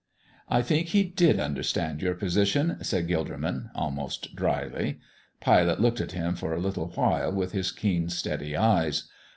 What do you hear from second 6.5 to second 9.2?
a little while with his keen, steady eyes.